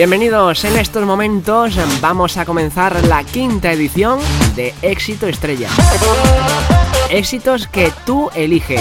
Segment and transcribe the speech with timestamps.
[0.00, 4.18] Bienvenidos, en estos momentos vamos a comenzar la quinta edición
[4.56, 5.68] de Éxito Estrella.
[7.10, 8.80] Éxitos que tú eliges.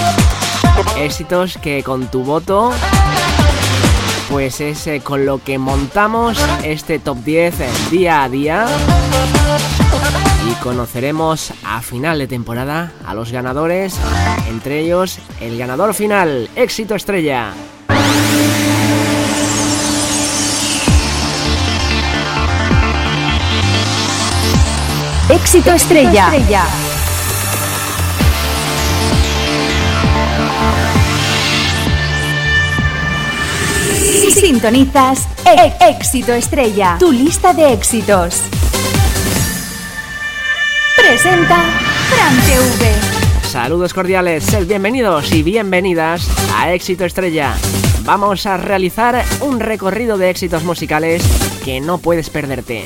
[0.98, 2.72] Éxitos que con tu voto
[4.30, 8.66] pues es eh, con lo que montamos este top 10 eh, día a día
[10.50, 13.94] y conoceremos a final de temporada a los ganadores,
[14.48, 17.52] entre ellos el ganador final, éxito estrella.
[25.30, 26.32] Éxito estrella.
[34.32, 38.42] Sintonizas e Éxito Estrella, tu lista de éxitos.
[40.98, 41.64] Presenta
[42.10, 42.92] Fran TV.
[43.48, 47.54] Saludos cordiales, sed bienvenidos y bienvenidas a Éxito Estrella.
[48.04, 51.22] Vamos a realizar un recorrido de éxitos musicales
[51.64, 52.86] que no puedes perderte.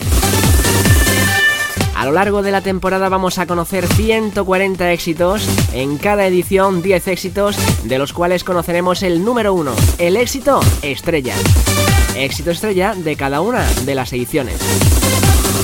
[2.04, 7.08] A lo largo de la temporada vamos a conocer 140 éxitos, en cada edición 10
[7.08, 11.34] éxitos, de los cuales conoceremos el número 1, el éxito estrella.
[12.18, 14.58] Éxito estrella de cada una de las ediciones.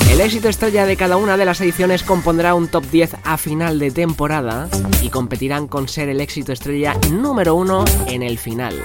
[0.09, 3.77] El éxito estrella de cada una de las ediciones compondrá un top 10 a final
[3.77, 4.69] de temporada
[5.01, 8.81] y competirán con ser el éxito estrella número 1 en el final.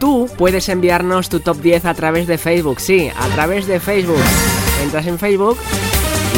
[0.00, 4.18] Tú puedes enviarnos tu top 10 a través de Facebook, sí, a través de Facebook
[4.82, 5.58] entras en Facebook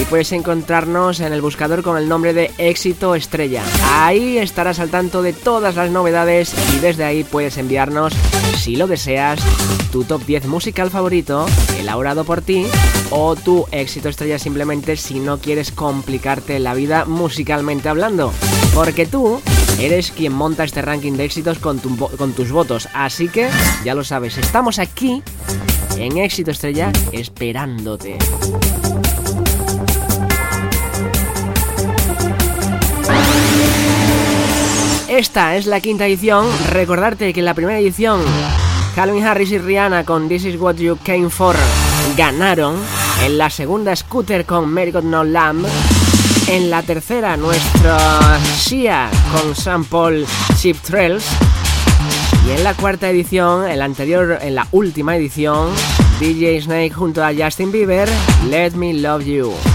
[0.00, 3.62] y puedes encontrarnos en el buscador con el nombre de Éxito Estrella.
[3.92, 8.12] Ahí estarás al tanto de todas las novedades y desde ahí puedes enviarnos,
[8.58, 9.40] si lo deseas,
[9.90, 11.46] tu top 10 musical favorito,
[11.78, 12.66] elaborado por ti,
[13.10, 18.32] o tu éxito estrella simplemente si no quieres complicarte la vida musicalmente hablando.
[18.74, 19.40] Porque tú
[19.78, 22.88] eres quien monta este ranking de éxitos con, con tus votos.
[22.92, 23.48] Así que,
[23.84, 25.22] ya lo sabes, estamos aquí
[25.96, 28.18] en Éxito Estrella esperándote.
[35.08, 36.46] Esta es la quinta edición.
[36.70, 38.20] Recordarte que en la primera edición,
[38.94, 41.56] Calvin Harris y Rihanna con This Is What You Came For
[42.16, 42.76] ganaron.
[43.24, 45.64] En la segunda, Scooter con Mary No Lamb.
[46.48, 47.96] En la tercera, nuestro
[48.56, 50.26] Sia con Sam Paul
[50.56, 51.24] Chip Trails.
[52.46, 55.70] Y en la cuarta edición, en la anterior, en la última edición,
[56.20, 58.08] DJ Snake junto a Justin Bieber,
[58.48, 59.73] Let Me Love You.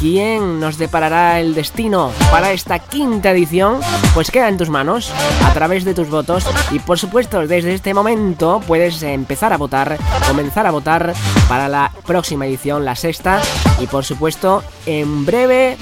[0.00, 3.80] ¿Quién nos deparará el destino para esta quinta edición?
[4.14, 5.12] Pues queda en tus manos,
[5.44, 6.46] a través de tus votos.
[6.70, 9.98] Y por supuesto, desde este momento puedes empezar a votar,
[10.28, 11.14] comenzar a votar
[11.48, 13.40] para la próxima edición, la sexta.
[13.80, 15.76] Y por supuesto, en breve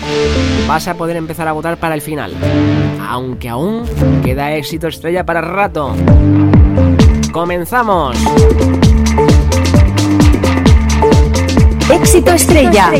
[0.66, 2.32] vas a poder empezar a votar para el final.
[3.06, 3.86] Aunque aún
[4.24, 5.94] queda éxito estrella para rato.
[7.32, 8.16] ¡Comenzamos!
[11.90, 12.90] Éxito estrella.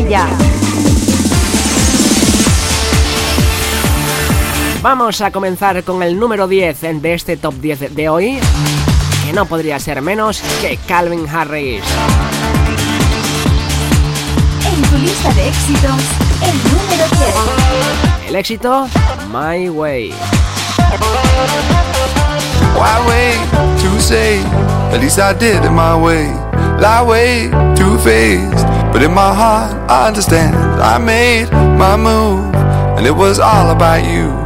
[4.88, 8.38] Vamos a comenzar con el número 10 de este top 10 de hoy,
[9.24, 11.82] que no podría ser menos que Calvin Harris.
[14.64, 16.02] En tu lista de éxitos,
[16.40, 17.04] el número
[18.22, 18.28] 10.
[18.28, 18.86] El éxito,
[19.32, 20.14] My Way.
[22.76, 24.38] Why wait to say,
[24.92, 26.28] at least I did it my way.
[26.78, 30.54] Lie way too faced, but in my heart I understand.
[30.80, 32.54] I made my move,
[32.96, 34.45] and it was all about you.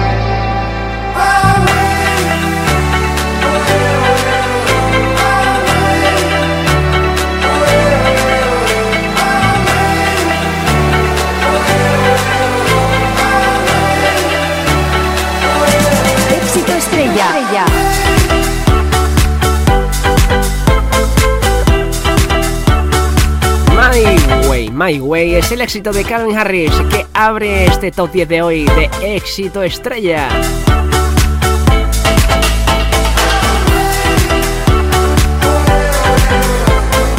[24.83, 28.65] My Way es el éxito de Calvin Harris que abre este top 10 de hoy
[28.65, 30.27] de éxito estrella.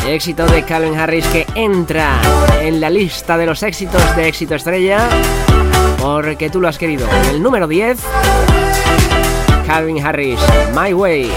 [0.09, 2.21] Éxito de Calvin Harris que entra
[2.63, 5.09] en la lista de los éxitos de éxito estrella
[6.01, 7.07] porque tú lo has querido.
[7.31, 7.97] el número 10,
[9.69, 10.41] Calvin Harris,
[10.75, 11.31] My Way.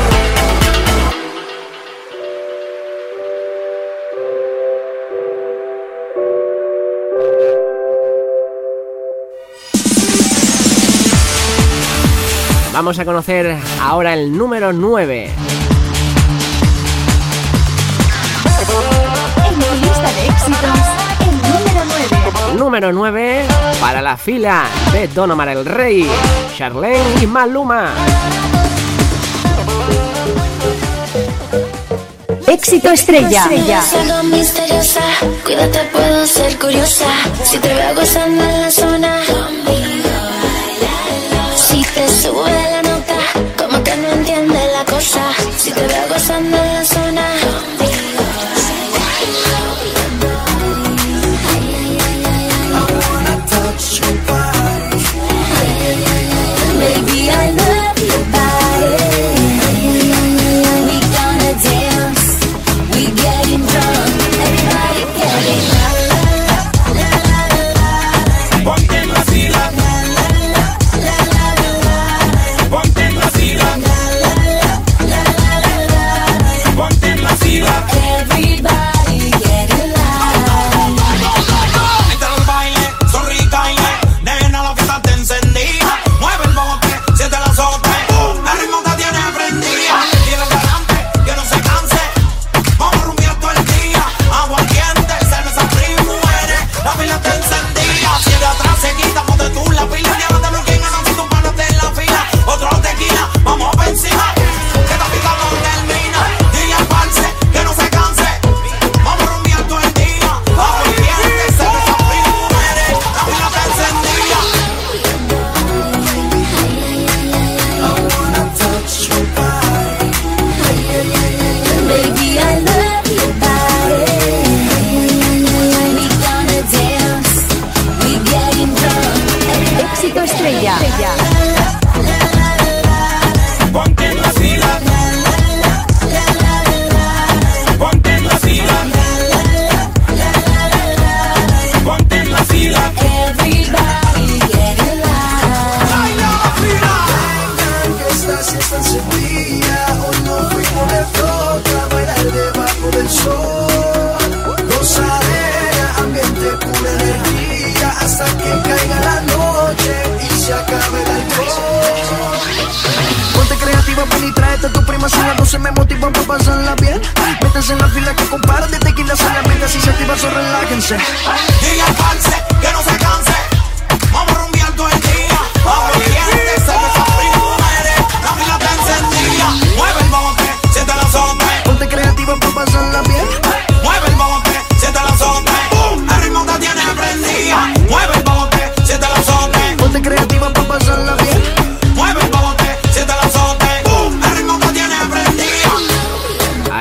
[12.75, 15.31] Vamos a conocer ahora el número 9.
[19.45, 20.59] En tu lista de éxitos,
[21.21, 22.57] el número 9.
[22.57, 23.45] Número 9
[23.79, 26.05] para la fila de Don Omar el Rey,
[26.57, 27.93] Charlene y Maluma.
[32.45, 33.43] Éxito estrella.
[33.43, 33.81] estrella.
[34.23, 35.01] misteriosa,
[35.45, 37.07] cuídate, puedo ser curiosa.
[37.41, 39.21] Si te veo gozando en la zona,
[41.55, 42.64] si te sube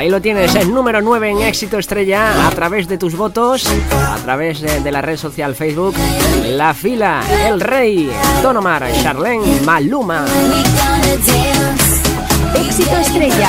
[0.05, 4.17] Ahí lo tienes, el número 9 en éxito estrella a través de tus votos, a
[4.17, 5.95] través de, la red social Facebook,
[6.47, 8.11] La Fila, El Rey,
[8.43, 10.27] Don Omar, Charlene, Maluma.
[12.55, 13.49] Éxito estrella.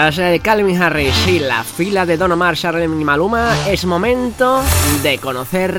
[0.00, 3.84] Tras el eh, Calvin Harris y la fila de Don Omar, Sharon y Maluma, es
[3.84, 4.62] momento
[5.02, 5.78] de conocer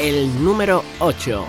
[0.00, 1.44] el número 8.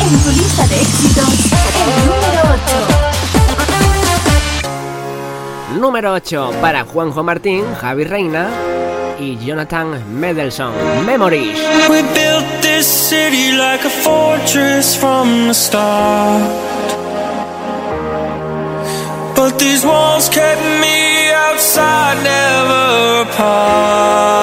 [0.00, 1.28] En tu lista de éxitos,
[1.78, 2.42] el número
[5.70, 5.78] 8.
[5.78, 8.50] Número 8 para Juanjo Martín, Javi Reina
[9.20, 10.72] y Jonathan Medelson.
[11.06, 11.56] Memories.
[11.88, 16.73] We built this city like a fortress from the start.
[19.44, 24.33] But these walls kept me outside, never apart.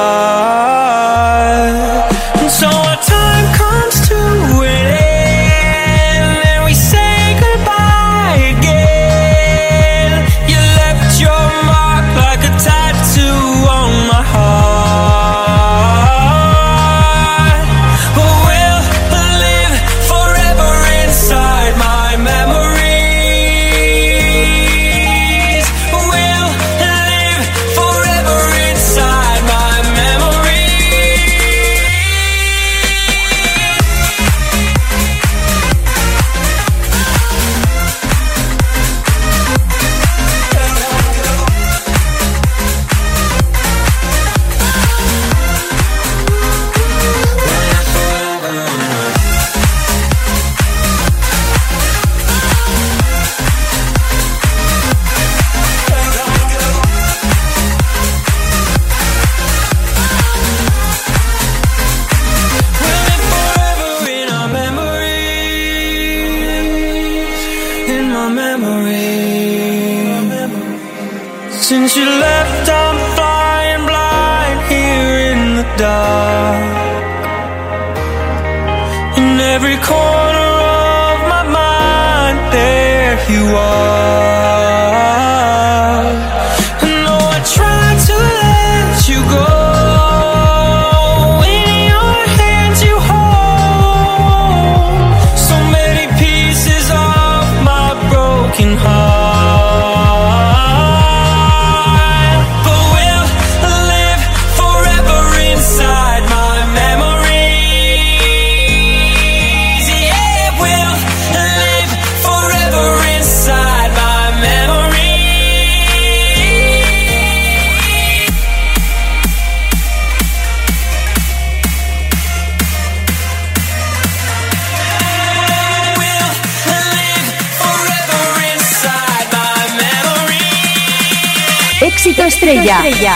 [132.22, 133.16] Éxito estrella.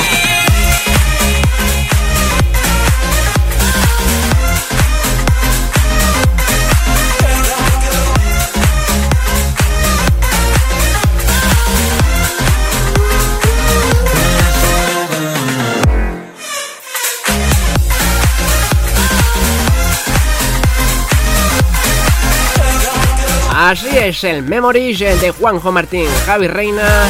[23.58, 27.08] Así es el Memories de Juanjo Martín, Javi Reina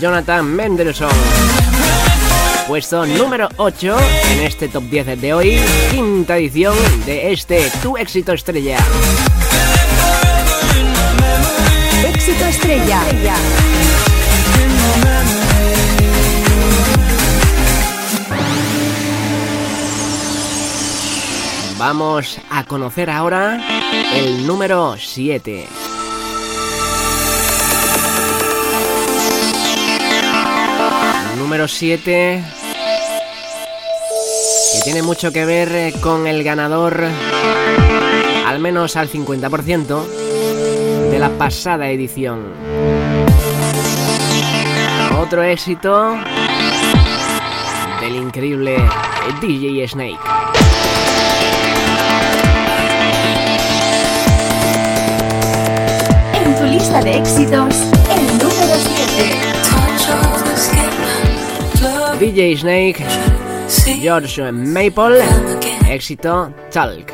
[0.00, 1.10] Jonathan Mendelssohn.
[2.66, 3.96] Puesto número 8
[4.30, 5.60] en este top 10 de hoy,
[5.90, 6.74] quinta edición
[7.04, 8.78] de este Tu éxito estrella.
[12.04, 13.00] Éxito estrella.
[21.78, 23.60] Vamos a conocer ahora
[24.14, 25.85] el número 7.
[31.46, 32.44] Número 7
[34.72, 37.04] que tiene mucho que ver eh, con el ganador
[38.44, 40.06] al menos al 50%
[41.08, 42.46] de la pasada edición.
[45.20, 46.16] Otro éxito
[48.00, 48.78] del increíble
[49.40, 50.18] DJ Snake.
[56.44, 57.95] En tu lista de éxitos,
[62.18, 63.04] DJ Snake,
[64.00, 65.22] George Maple,
[65.90, 67.12] éxito Talk.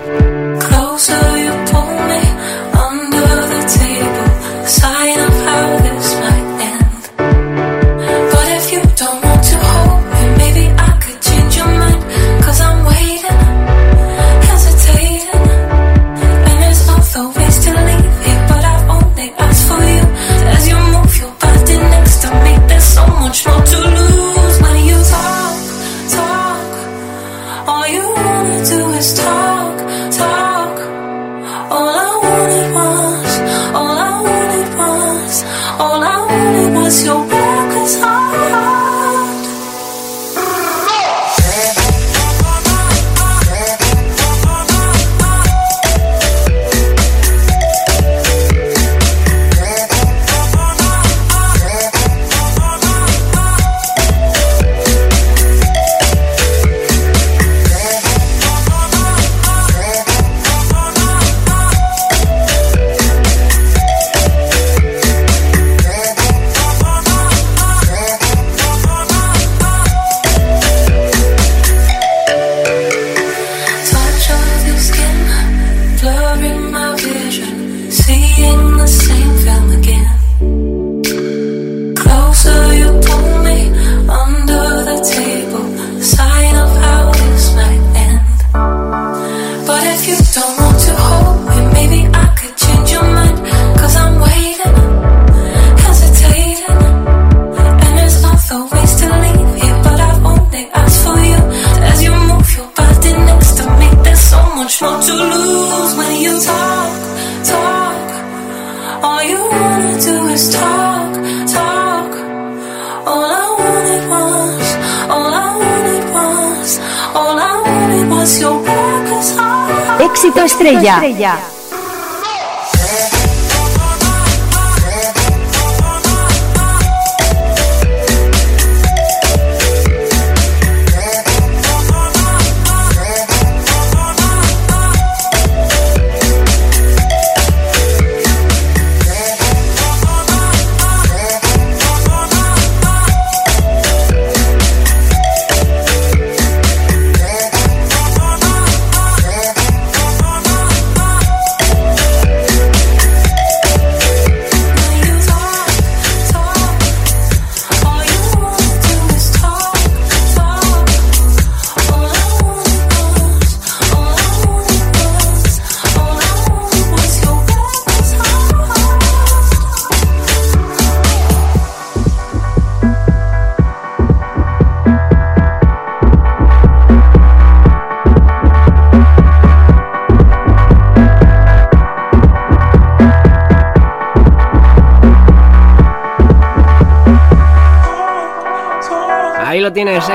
[120.30, 121.62] Estrella.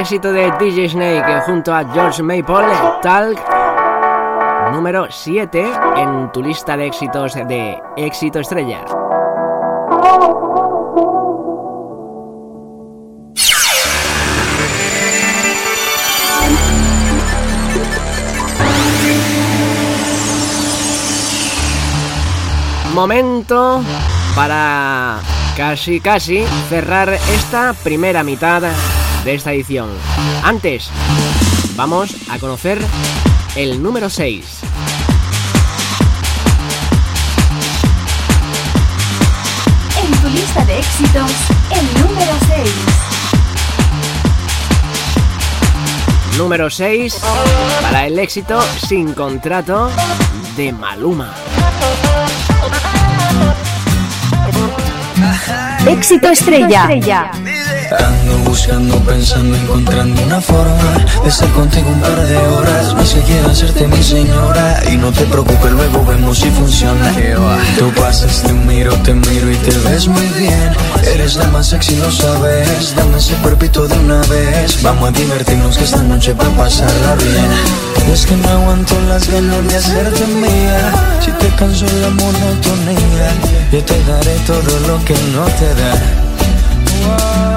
[0.07, 2.65] Éxito de DJ Snake junto a George Maple,
[3.01, 3.37] Talk,
[4.71, 5.65] número 7
[5.97, 8.85] en tu lista de éxitos de éxito estrella.
[22.93, 23.81] Momento
[24.37, 25.19] para
[25.57, 28.63] casi casi cerrar esta primera mitad
[29.23, 29.89] de esta edición.
[30.43, 30.89] Antes,
[31.75, 32.79] vamos a conocer
[33.55, 34.45] el número 6.
[40.03, 41.31] En tu lista de éxitos,
[41.71, 42.69] el número 6.
[46.37, 47.19] Número 6
[47.81, 49.89] para el éxito sin contrato
[50.55, 51.33] de Maluma.
[55.87, 57.31] Éxito estrella.
[57.89, 62.93] Ando buscando, pensando, encontrando una forma de estar contigo un par de horas.
[62.93, 67.13] No sé quiero hacerte mi señora y no te preocupes, luego vemos si funciona.
[67.79, 70.71] Tú pasas, te miro, te miro y te ves muy bien.
[71.13, 72.93] Eres la más sexy, lo sabes.
[72.95, 74.83] Dame ese cuerpito de una vez.
[74.83, 78.11] Vamos a divertirnos que esta noche va a pasarla bien.
[78.11, 80.91] es que no aguanto las ganas de hacerte mía.
[81.23, 83.31] Si te canso la monotonía,
[83.71, 87.56] yo te daré todo lo que no te da.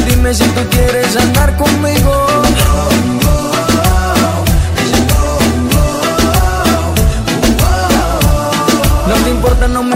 [0.33, 2.30] si tú quieres andar conmigo.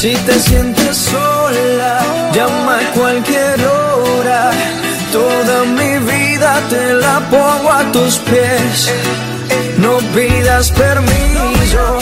[0.00, 2.00] Si te sientes sola,
[2.32, 4.50] llama a cualquier hora.
[5.12, 8.90] Toda mi vida te la pongo a tus pies.
[9.76, 11.98] No pidas permiso,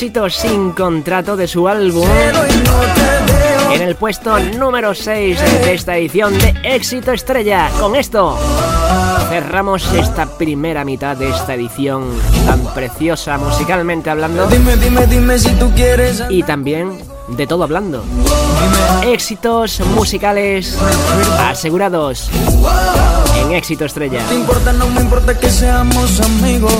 [0.00, 2.08] Éxito sin contrato de su álbum.
[3.70, 7.68] En el puesto número 6 de esta edición de Éxito Estrella.
[7.78, 8.38] Con esto
[9.28, 12.04] cerramos esta primera mitad de esta edición
[12.46, 16.24] tan preciosa musicalmente hablando Dime, dime, dime si tú quieres.
[16.30, 18.02] y también de todo hablando.
[19.04, 20.78] Éxitos musicales
[21.40, 22.30] asegurados
[23.36, 24.22] en Éxito Estrella.
[24.30, 26.72] No importa, no me importa que seamos amigos.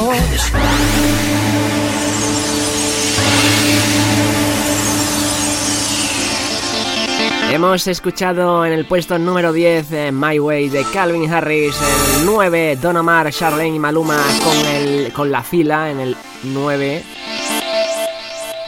[7.53, 11.75] Hemos escuchado en el puesto número 10 eh, My Way de Calvin Harris,
[12.21, 17.03] el 9 Don Omar, Charlene y Maluma con, el, con la fila en el 9.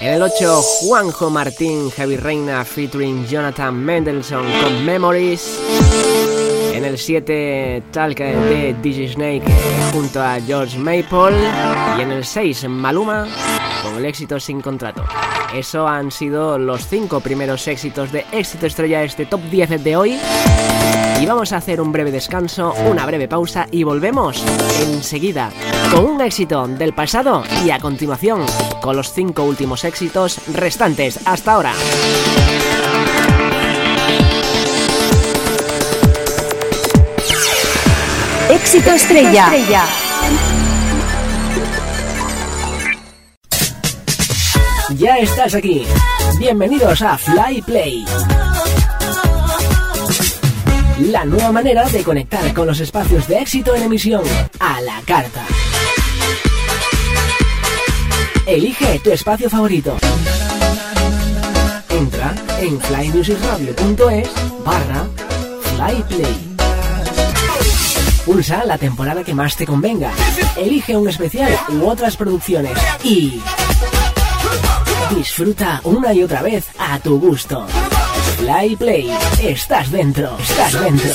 [0.01, 5.61] En el 8 Juanjo Martín, Heavy Reina featuring Jonathan Mendelssohn con Memories.
[6.73, 9.45] En el 7 Talk de DJ Snake
[9.93, 11.39] junto a George Maple.
[11.99, 13.29] Y en el 6 Maluma
[13.97, 15.05] el éxito sin contrato.
[15.55, 20.19] Eso han sido los 5 primeros éxitos de éxito estrella este top 10 de hoy.
[21.21, 24.43] Y vamos a hacer un breve descanso, una breve pausa y volvemos
[24.81, 25.51] enseguida
[25.93, 28.45] con un éxito del pasado y a continuación
[28.81, 31.21] con los 5 últimos éxitos restantes.
[31.27, 31.73] Hasta ahora.
[38.51, 40.02] Éxito estrella.
[44.97, 45.85] Ya estás aquí.
[46.39, 48.05] Bienvenidos a Fly Play.
[50.99, 54.23] La nueva manera de conectar con los espacios de éxito en emisión
[54.61, 55.45] a la carta.
[58.47, 59.97] Elige tu espacio favorito.
[61.89, 64.31] Entra en flymusicradio.es
[64.65, 65.07] barra
[65.63, 66.53] flyplay.
[68.27, 70.13] Pulsa la temporada que más te convenga.
[70.57, 73.41] Elige un especial u otras producciones y
[75.15, 77.67] Disfruta una y otra vez a tu gusto.
[78.39, 79.11] Fly Play,
[79.43, 81.11] estás dentro, estás dentro.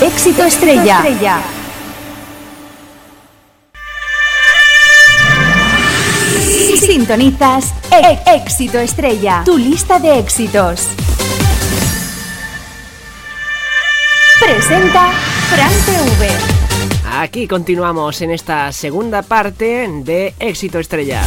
[0.00, 1.02] Éxito estrella.
[6.80, 10.88] Sintonizas E- Éxito Estrella, tu lista de éxitos.
[14.40, 15.10] Presenta
[15.50, 16.53] Fran TV.
[17.16, 21.22] Aquí continuamos en esta segunda parte de Éxito Estrella.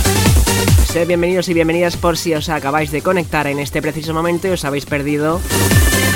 [0.85, 4.51] Sed bienvenidos y bienvenidas por si os acabáis de conectar en este preciso momento y
[4.51, 5.39] os habéis perdido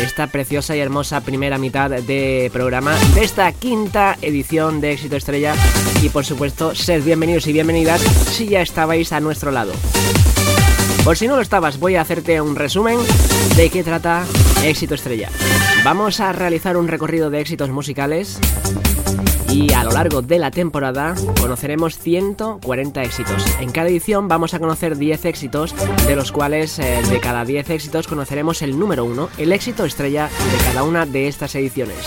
[0.03, 5.55] esta preciosa y hermosa primera mitad de programa de esta quinta edición de Éxito Estrella
[6.03, 9.71] y por supuesto sed bienvenidos y bienvenidas si ya estabais a nuestro lado.
[11.05, 12.99] Por si no lo estabas, voy a hacerte un resumen
[13.55, 14.25] de qué trata
[14.65, 15.29] Éxito Estrella.
[15.85, 18.37] Vamos a realizar un recorrido de éxitos musicales
[19.51, 23.45] y a lo largo de la temporada conoceremos 140 éxitos.
[23.59, 25.75] En cada edición vamos a conocer 10 éxitos,
[26.07, 30.27] de los cuales eh, de cada 10 éxitos conoceremos el número 1, el éxito estrella
[30.27, 31.97] de cada una de estas ediciones.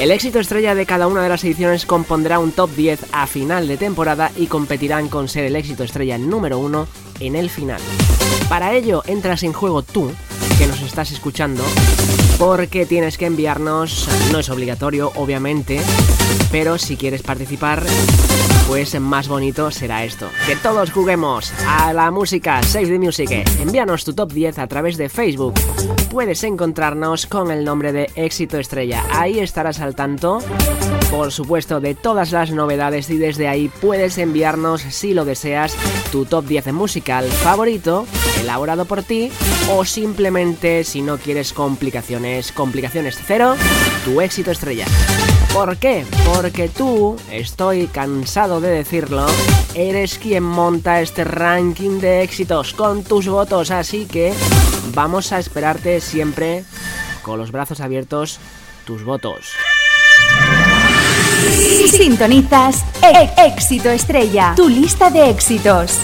[0.00, 3.66] El éxito estrella de cada una de las ediciones compondrá un top 10 a final
[3.66, 6.86] de temporada y competirán con ser el éxito estrella número 1
[7.20, 7.80] en el final.
[8.48, 10.12] Para ello entras en juego tú,
[10.58, 11.62] que nos estás escuchando,
[12.36, 15.80] porque tienes que enviarnos, no es obligatorio obviamente,
[16.50, 17.84] pero si quieres participar,
[18.68, 20.28] pues más bonito será esto.
[20.46, 23.30] Que todos juguemos a la música Save the Music.
[23.58, 25.54] Envíanos tu top 10 a través de Facebook.
[26.10, 29.02] Puedes encontrarnos con el nombre de Éxito Estrella.
[29.10, 30.40] Ahí estarás al tanto,
[31.10, 35.74] por supuesto, de todas las novedades y desde ahí puedes enviarnos, si lo deseas,
[36.12, 38.06] tu top 10 musical favorito,
[38.38, 39.30] elaborado por ti,
[39.70, 43.56] o simplemente si no quieres complicaciones, complicaciones cero,
[44.04, 44.84] tu éxito estrella.
[45.52, 46.04] ¿Por qué?
[46.26, 49.26] Porque tú, estoy cansado de decirlo,
[49.74, 54.32] eres quien monta este ranking de éxitos con tus votos, así que
[54.94, 56.64] vamos a esperarte siempre
[57.22, 58.38] con los brazos abiertos
[58.84, 59.52] tus votos.
[61.90, 65.98] Sintonizas e- Éxito Estrella, tu lista de éxitos.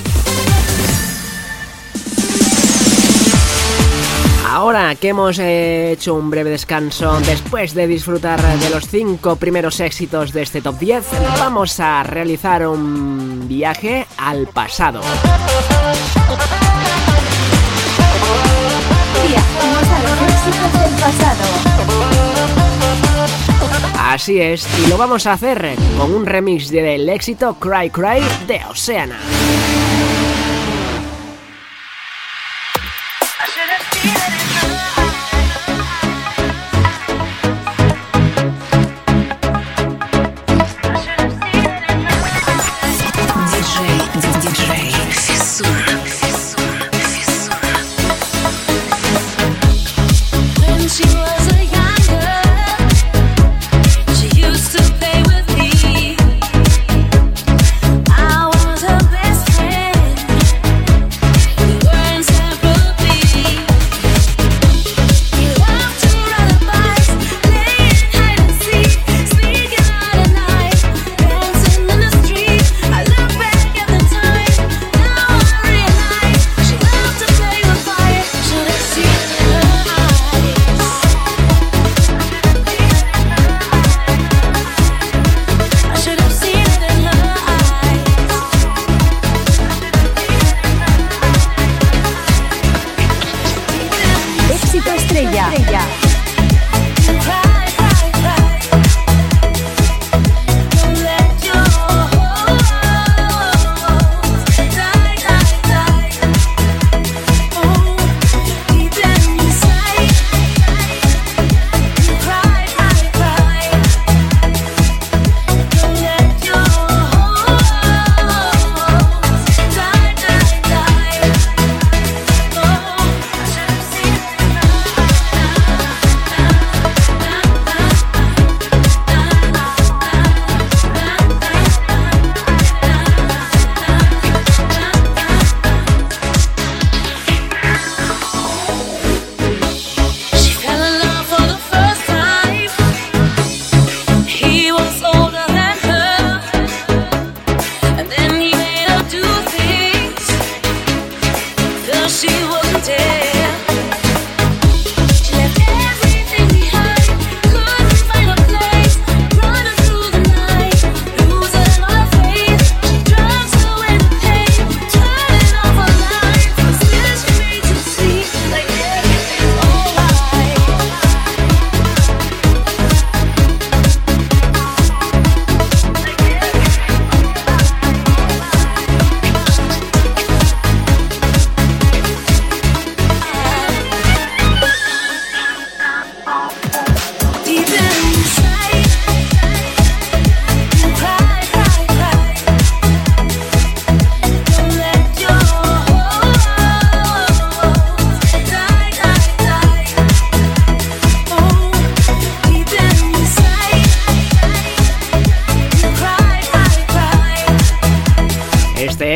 [4.55, 10.33] Ahora que hemos hecho un breve descanso después de disfrutar de los 5 primeros éxitos
[10.33, 11.05] de este top 10,
[11.41, 15.01] vamos a realizar un viaje al pasado.
[15.01, 15.05] A
[20.03, 21.43] los éxitos del pasado.
[23.99, 28.61] Así es, y lo vamos a hacer con un remix del éxito Cry Cry de
[28.71, 29.19] Oceana.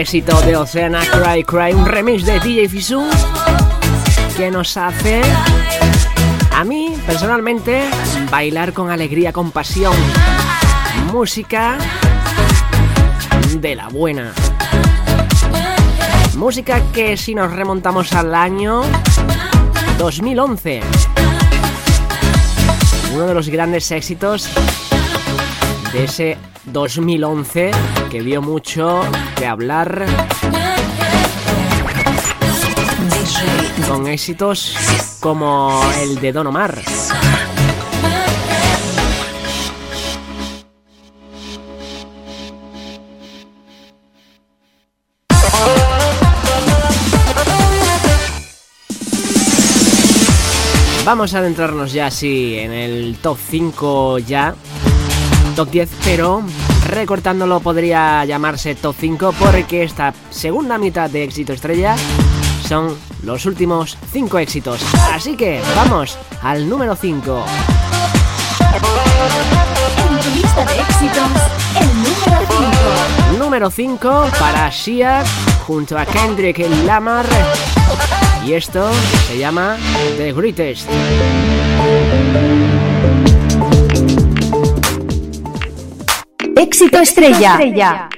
[0.09, 3.07] Éxito de Oceana Cry Cry, un remix de DJ Fisu
[4.39, 5.21] que nos hace
[6.57, 7.83] a mí personalmente
[8.31, 9.93] bailar con alegría, con pasión.
[11.13, 11.77] Música
[13.61, 14.33] de la buena.
[16.37, 18.85] Música que si nos remontamos al año
[19.99, 20.81] 2011.
[23.13, 24.49] Uno de los grandes éxitos
[25.93, 27.73] de ese 2011
[28.11, 29.03] que dio mucho
[29.39, 30.07] de hablar
[33.87, 34.75] con éxitos
[35.21, 36.81] como el de Don Omar.
[51.05, 54.55] Vamos a adentrarnos ya así en el top 5 ya.
[55.57, 56.45] Top 10, pero
[56.89, 61.95] recortándolo podría llamarse top 5 porque esta segunda mitad de éxito estrella
[62.67, 64.81] son los últimos 5 éxitos.
[65.13, 67.45] Así que vamos al número 5.
[70.11, 71.31] En tu lista de éxitos,
[71.81, 72.47] el número
[73.29, 73.39] 5.
[73.39, 75.23] Número 5 para Shia
[75.67, 77.27] junto a Kendrick Lamar.
[78.45, 78.91] Y esto
[79.27, 79.77] se llama
[80.17, 80.89] The Greatest.
[86.81, 88.09] Éxito estrella.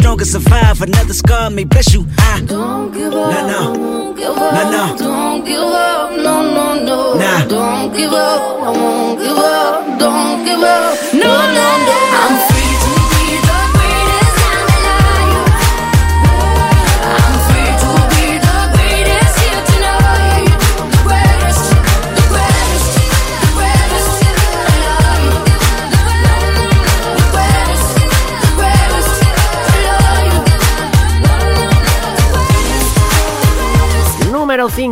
[0.00, 0.08] You.
[0.08, 0.82] But the strongest survive.
[0.82, 2.06] Another scar may bless you.
[2.18, 3.32] I Don't give up.
[3.32, 3.80] No, no.
[3.80, 4.52] Won't give up.
[4.54, 4.96] No, no.
[4.96, 6.10] Don't give up.
[6.16, 7.14] No, no, no.
[7.14, 7.44] Nah.
[7.46, 8.40] Don't give up.
[8.62, 9.98] I won't give up.
[9.98, 11.14] Don't give up.
[11.14, 11.96] No, no, no.
[12.20, 12.57] I'm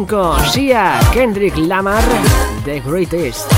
[0.04, 0.50] 5.
[0.50, 2.02] Sia Kendrick Lamar,
[2.64, 3.50] The Greatest.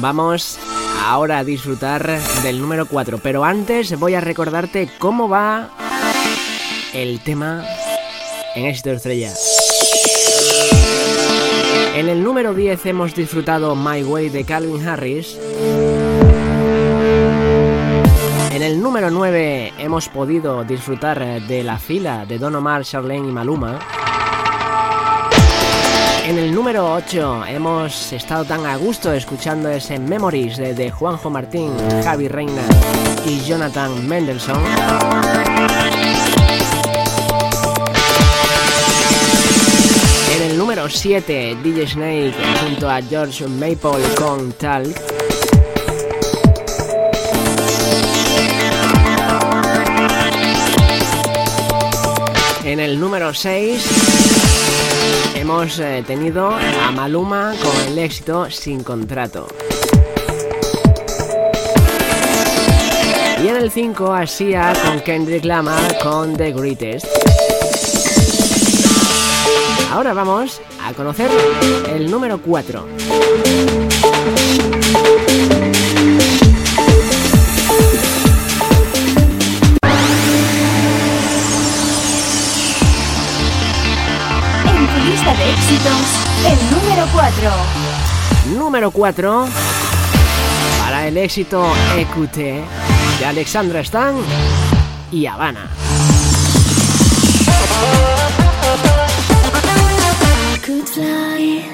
[0.00, 0.58] Vamos
[1.04, 5.68] ahora a disfrutar del número 4, pero antes voy a recordarte cómo va
[6.94, 7.64] el tema
[8.54, 9.32] en éxito estrella.
[11.94, 15.38] En el número 10 hemos disfrutado My Way de Calvin Harris.
[18.52, 23.32] En el número 9 hemos podido disfrutar de la fila de Don Omar, Charlene y
[23.32, 23.78] Maluma.
[26.26, 31.70] En el número 8 hemos estado tan a gusto escuchando ese Memories de, Juanjo Martín,
[32.02, 32.62] Javi Reina
[33.26, 34.58] y Jonathan Mendelssohn.
[40.34, 44.96] En el número 7, DJ Snake junto a George Maple con Talk.
[52.64, 54.33] En el número 6
[55.34, 59.46] hemos eh, tenido a Maluma con el éxito Sin Contrato.
[63.42, 67.06] Y en el 5 a Sia con Kendrick Lamar con The Greatest.
[69.92, 71.30] Ahora vamos a conocer
[71.94, 73.93] el número 4.
[87.24, 87.50] 4.
[88.58, 89.46] Número 4
[90.78, 91.64] para el éxito
[91.96, 94.14] EQT de Alexandra Stan
[95.10, 95.70] y Habana.
[100.62, 101.64] could fly.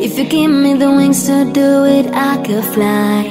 [0.00, 3.28] If you give me the wings to do it, I could fly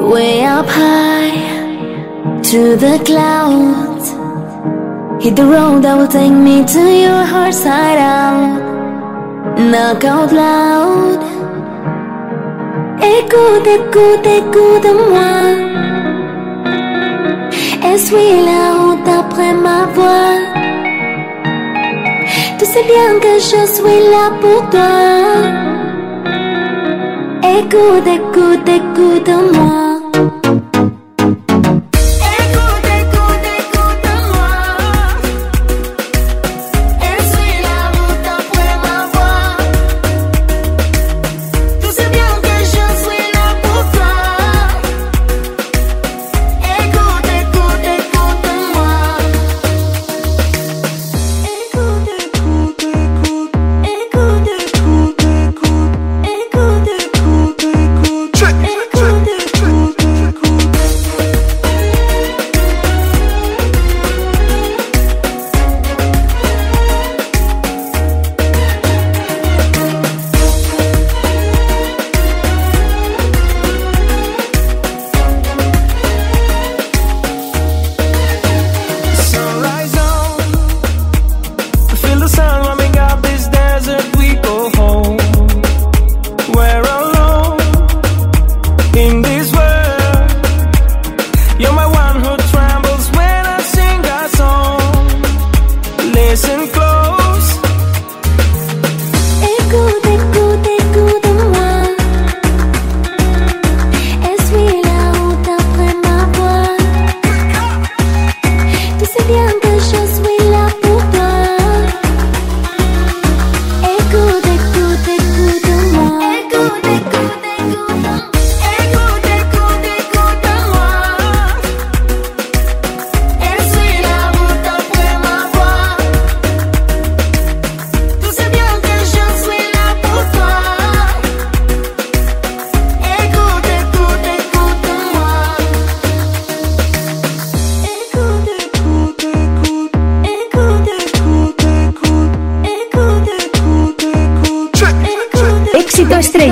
[0.00, 4.10] way up high to the clouds.
[5.24, 8.71] Hit the road that will take me to your heart side out.
[9.70, 11.20] Knock out loud.
[13.00, 15.32] Écoute, écoute, écoute-moi.
[17.92, 20.34] Essuie la route après ma voix.
[22.58, 24.94] Tu sais bien que je suis là pour toi.
[27.58, 29.91] Écoute, écoute, écoute-moi.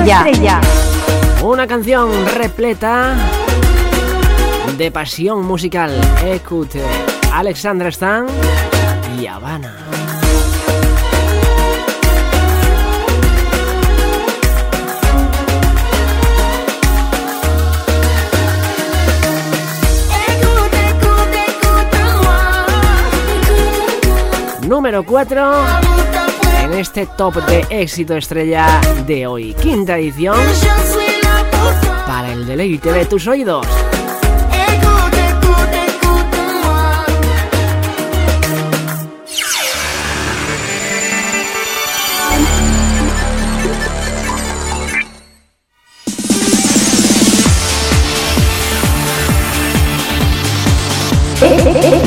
[0.01, 0.59] Estrella.
[1.43, 3.15] Una canción repleta
[4.77, 5.91] de pasión musical.
[6.25, 6.81] Écoute,
[7.31, 8.25] Alexandra Stan
[9.19, 9.77] y Habana.
[24.67, 26.00] Número 4 La route après
[26.71, 29.53] en este top de éxito estrella de hoy.
[29.55, 30.37] Quinta edición
[32.07, 33.67] para el deleite de tus oídos.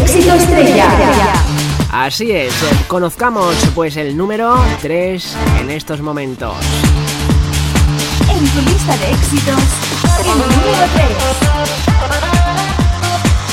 [0.04, 1.13] Éxito estrella.
[1.94, 6.52] Así es, eh, conozcamos pues el número 3 en estos momentos.
[8.28, 9.62] En tu lista de éxitos,
[10.18, 10.88] el número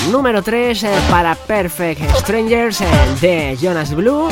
[0.03, 0.11] 3.
[0.11, 2.87] Número 3 para Perfect Strangers eh,
[3.21, 4.27] de Jonas Blue,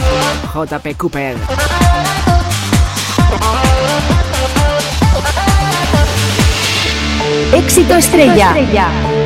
[0.55, 1.37] JP Cooper.
[7.53, 8.55] Éxito estrella.
[8.57, 9.18] You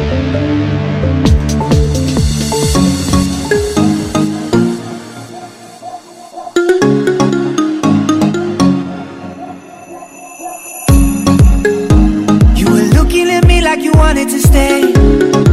[13.96, 15.53] wanted to stay.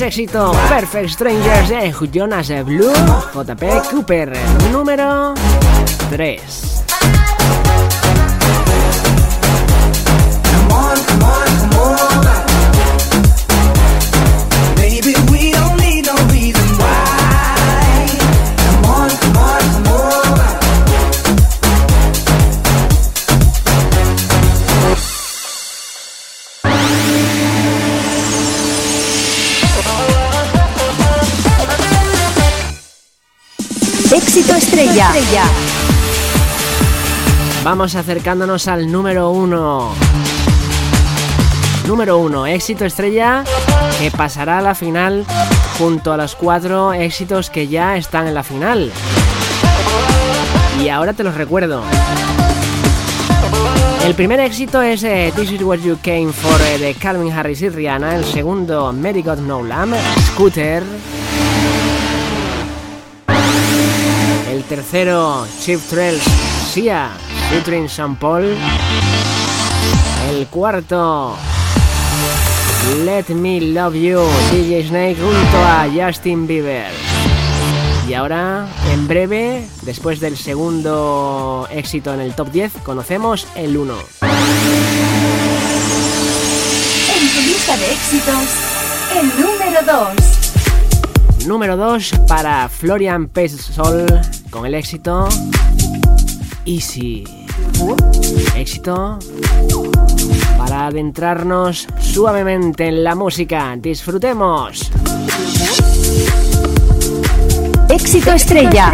[0.00, 0.52] Tienes, éxito.
[0.68, 2.92] Perfect Strangers de Jonas Blue,
[3.34, 4.32] JP Cooper.
[4.72, 5.34] Número
[6.10, 6.59] 3.
[34.70, 35.10] Estrella.
[37.64, 39.92] Vamos acercándonos al número 1.
[41.88, 43.42] Número 1, éxito estrella
[43.98, 45.26] que pasará a la final
[45.76, 48.92] junto a los cuatro éxitos que ya están en la final.
[50.80, 51.82] Y ahora te los recuerdo.
[54.04, 57.60] El primer éxito es eh, This Is What You Came For eh, de Calvin Harris
[57.62, 58.14] y Rihanna.
[58.14, 59.96] El segundo, Mary No Lamb,
[60.28, 60.84] Scooter.
[64.60, 66.22] El tercero, Chip Trails,
[66.70, 67.08] Sia,
[67.48, 68.54] featuring Sean Paul.
[70.28, 71.34] El cuarto,
[73.02, 74.20] Let Me Love You,
[74.52, 76.92] DJ Snake junto a Justin Bieber.
[78.06, 83.94] Y ahora, en breve, después del segundo éxito en el top 10, conocemos el 1.
[87.14, 88.44] En tu lista de éxitos,
[89.16, 89.80] el número
[90.20, 90.39] 2.
[91.46, 94.06] Número 2 para Florian Pesol
[94.50, 95.28] con el éxito
[96.64, 97.24] Easy.
[98.54, 99.18] Éxito
[100.58, 103.74] para adentrarnos suavemente en la música.
[103.78, 104.90] Disfrutemos.
[107.88, 108.92] Éxito estrella.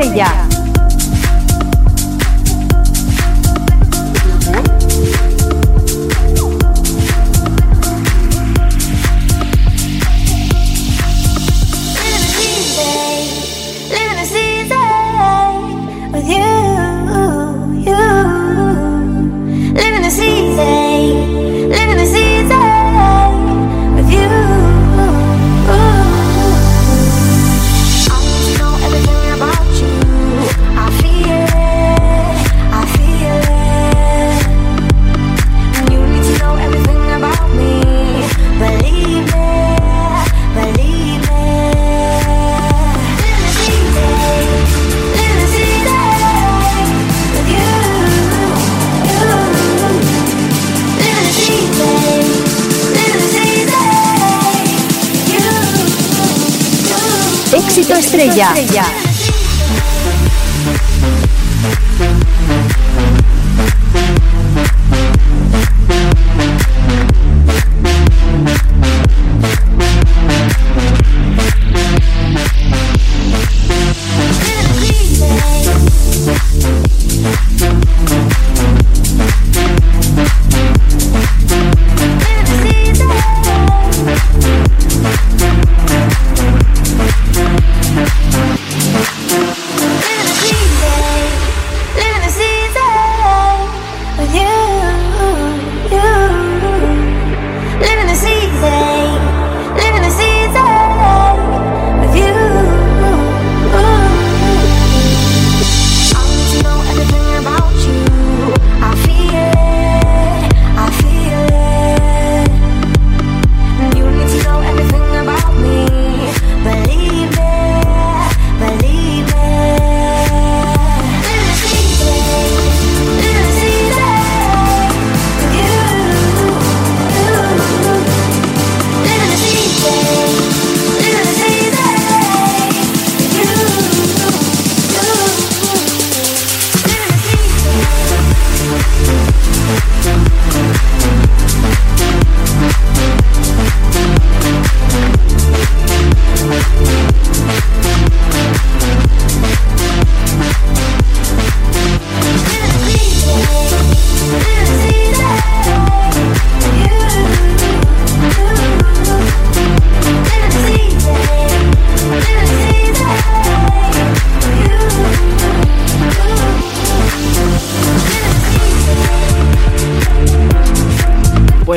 [57.78, 59.05] Éxito estrella.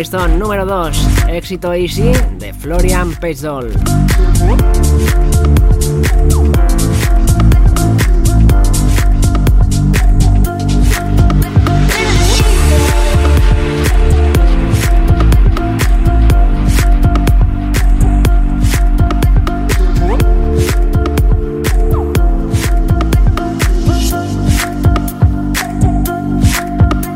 [0.10, 3.72] Puesto número 2, éxito Easy de Florian Pejol.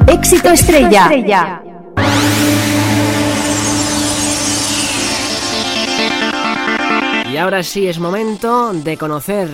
[0.07, 1.62] Éxito estrella.
[7.43, 9.49] Ahora sí es momento de conocer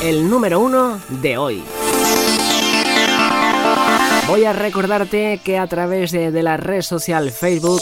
[0.00, 1.64] el número uno de hoy.
[4.28, 7.80] Voy a recordarte que a través de, la red social Facebook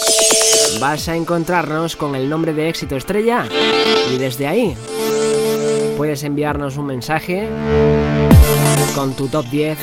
[0.80, 3.44] vas a encontrarnos con el nombre de éxito estrella
[4.10, 4.74] y desde ahí
[5.98, 7.50] puedes enviarnos un mensaje
[8.94, 9.78] con tu top 10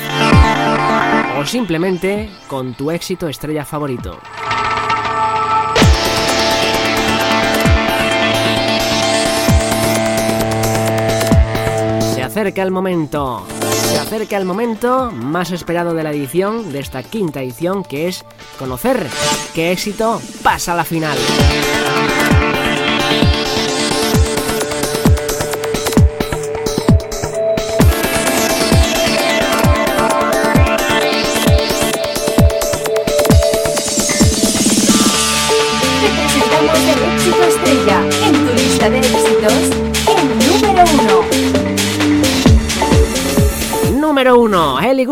[1.38, 4.18] o simplemente con tu éxito estrella favorito.
[12.38, 13.44] Acerca el momento,
[13.90, 18.24] se acerca el momento más esperado de la edición, de esta quinta edición, que es
[18.60, 19.08] conocer
[19.56, 21.18] qué éxito pasa a la final.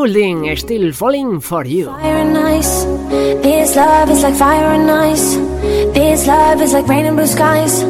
[0.07, 1.87] Still Falling for You.
[1.87, 2.85] Fire and ice.
[3.43, 5.35] This love is like fire and ice.
[5.95, 7.81] This love is like rain and blue skies.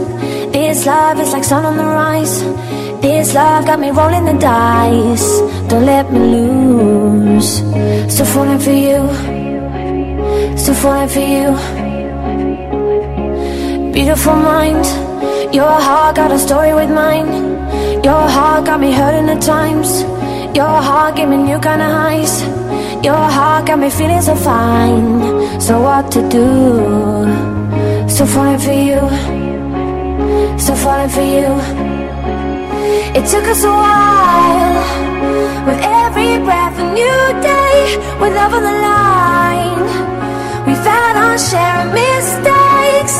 [0.50, 2.40] This love is like sun on the rise.
[3.02, 5.40] This love got me rolling the dice.
[5.68, 7.60] Don't let me lose.
[8.10, 9.00] Still falling for you.
[10.56, 11.52] Still falling for you.
[13.92, 14.86] Beautiful mind.
[15.54, 17.28] Your heart got a story with mine.
[18.02, 20.15] Your heart got me hurting at times.
[20.56, 22.40] Your heart gave me new kind of highs.
[23.04, 25.60] Your heart got me feeling so fine.
[25.60, 26.48] So what to do?
[28.08, 29.00] Still falling for you.
[30.58, 31.48] Still falling for you.
[33.18, 34.80] It took us a while.
[35.66, 37.20] With every breath, a new
[37.52, 37.76] day.
[38.18, 39.84] With love on the line.
[40.66, 43.16] We found our share of mistakes.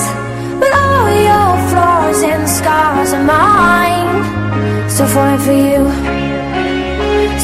[0.59, 4.89] But all your flaws and scars are mine.
[4.89, 6.16] Still falling for you.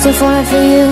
[0.03, 0.87] Still falling for you.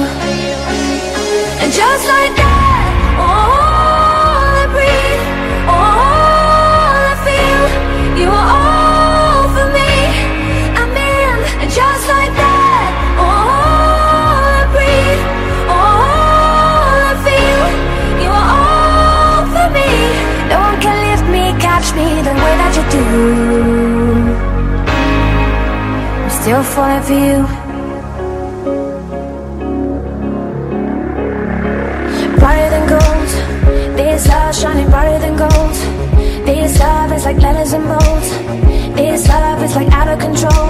[1.63, 2.85] And just like that,
[3.19, 5.25] all I breathe,
[5.67, 7.63] all I feel,
[8.23, 9.93] you are all for me.
[10.79, 13.51] I'm in, and just like that, all
[14.47, 15.23] I breathe,
[15.75, 16.07] all
[17.03, 17.63] I feel,
[18.23, 19.91] you are all for me.
[20.55, 23.51] No one can lift me, catch me the way that you do.
[26.63, 27.70] falling for you.
[35.11, 35.75] Brighter than gold.
[36.47, 38.31] This love is like letters and molds.
[38.97, 40.69] This love is like out of control.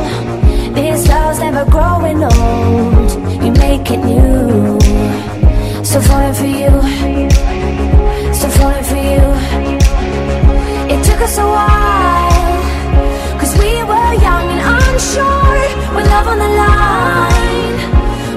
[0.75, 3.45] This love's never growing old.
[3.45, 4.81] You make it new.
[5.85, 6.73] So falling for you.
[8.35, 9.25] So falling for you.
[10.93, 12.61] It took us a while.
[13.41, 15.61] Cause we were young and unsure.
[15.95, 17.77] With love on the line.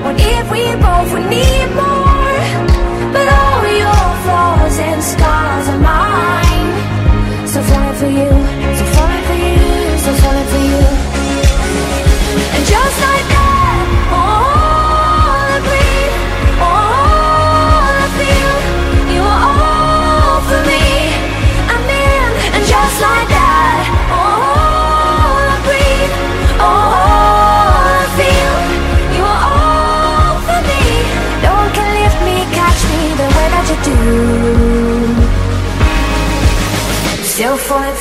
[0.03, 1.82] What if we both would need more?
[5.13, 7.47] Scars are mine.
[7.47, 8.42] So falling for you.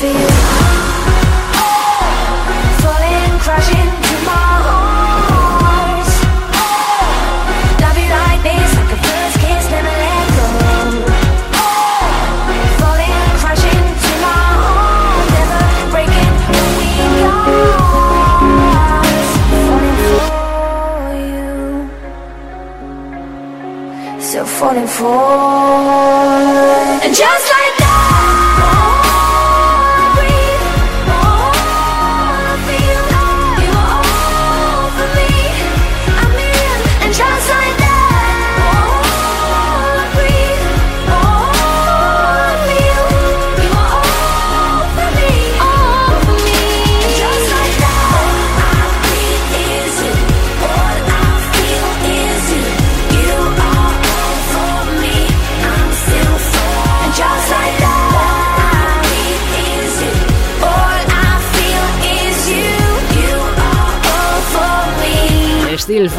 [0.09, 0.29] You.
[2.83, 6.09] Falling, crashing to my heart.
[7.83, 10.47] Love you like this, like a first kiss, never let go.
[12.81, 16.89] Falling, crashing to my heart, never breaking when we
[17.23, 17.47] part.
[19.67, 20.27] Falling for
[21.31, 21.47] you,
[24.21, 25.15] still falling for.
[27.05, 27.52] And just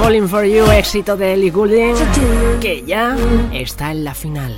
[0.03, 1.95] Falling for You, éxito de Ellie Goulding,
[2.59, 3.15] que ya
[3.53, 4.53] está en la final.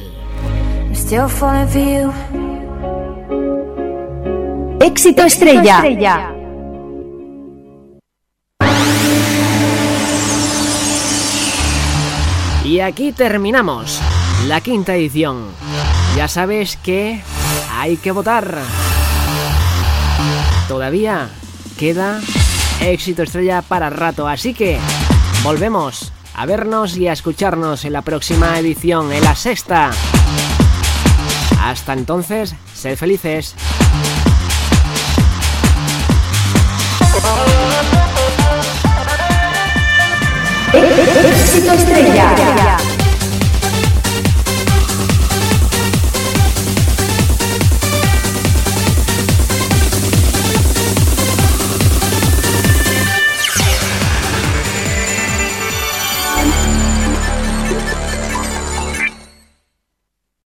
[0.88, 2.12] I'm still falling for you.
[4.82, 5.84] Éxito estrella.
[12.64, 14.02] Y aquí terminamos
[14.48, 15.46] la quinta edición.
[16.18, 17.22] Ya sabes que
[17.72, 18.62] hay que votar.
[20.68, 21.30] Todavía
[21.78, 22.20] queda
[22.82, 24.80] éxito estrella para rato, así que
[25.46, 29.92] volvemos a vernos y a escucharnos en la próxima edición, en la sexta.
[31.62, 33.54] Hasta entonces, sed felices.
[41.74, 42.95] Estrella.